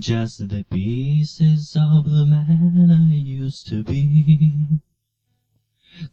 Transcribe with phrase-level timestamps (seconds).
[0.00, 4.80] Just the pieces of the man I used to be.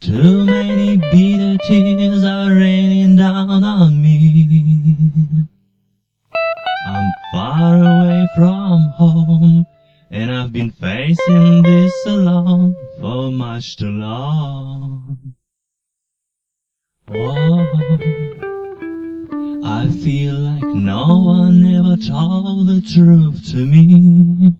[0.00, 5.46] Too many bitter tears are raining down on me.
[6.86, 9.66] I'm far away from home,
[10.10, 15.34] and I've been facing this alone for much too long.
[17.08, 18.36] Whoa.
[19.80, 24.52] I feel like no one ever told the truth to me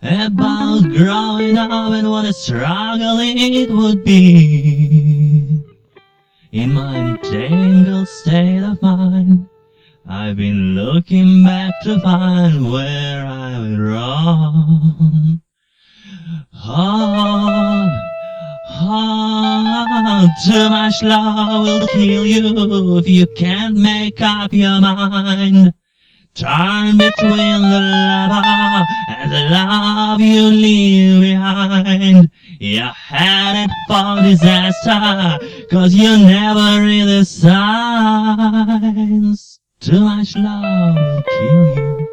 [0.00, 5.62] about growing up and what a struggle it would be.
[6.52, 9.46] In my entangled state of mind,
[10.08, 15.42] I've been looking back to find where I went wrong.
[16.54, 17.97] Oh,
[18.90, 25.74] oh, too much love will kill you if you can't make up your mind.
[26.34, 32.30] Turn between the lover and the love you leave behind.
[32.60, 38.38] You're headed for disaster, cause you never read the signs.
[39.80, 42.08] Too much love will kill you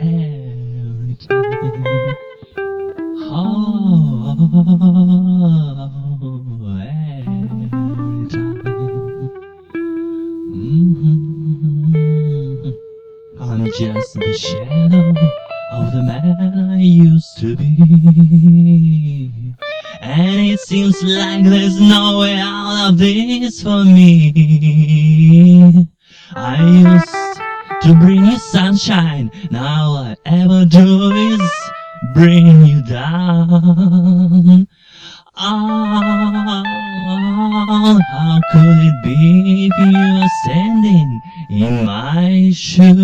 [0.00, 2.16] every time.
[3.28, 4.34] Oh,
[13.74, 15.10] Just the shadow
[15.72, 19.30] of the man I used to be.
[20.00, 24.32] And it seems like there's no way out of this for me.
[26.34, 27.40] I used
[27.82, 31.50] to bring you sunshine, now all I ever do is
[32.14, 34.68] bring you down.
[35.38, 36.02] Oh,
[38.10, 42.95] how could it be if you were standing in my shoes?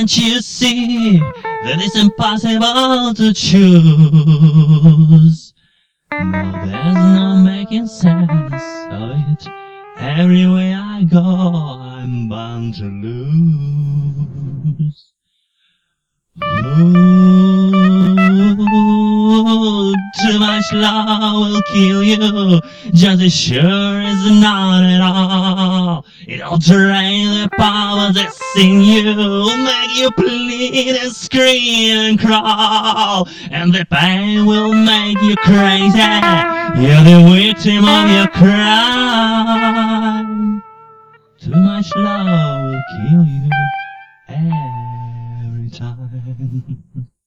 [0.00, 3.92] Can't you see that it's impossible to choose?
[6.10, 9.46] No, there's no making sense of it.
[9.98, 14.16] Everywhere I go, I'm bound to lose.
[16.46, 17.79] Ooh,
[20.60, 22.60] much love will kill you,
[22.92, 26.04] just as sure as not at all.
[26.26, 33.72] It'll drain the power that's in you, make you bleed and scream and crawl, and
[33.72, 35.98] the pain will make you crazy.
[36.76, 39.42] You're the victim of your crime.
[41.38, 43.48] Too much love will kill you
[44.28, 47.06] every time.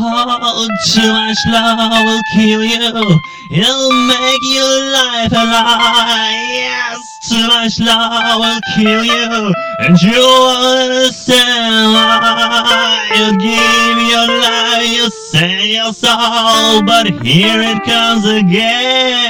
[0.00, 3.18] Oh, too much love will kill you.
[3.50, 6.46] It'll make your life a lie.
[6.54, 6.97] Yes,
[7.28, 9.52] too much love will kill you.
[9.80, 13.04] And you won't understand why.
[13.14, 16.82] You give your life, you sell your soul.
[16.84, 19.28] But here it comes again.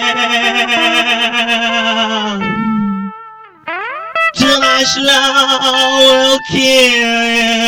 [4.36, 5.62] Too much love
[6.00, 7.58] will kill you.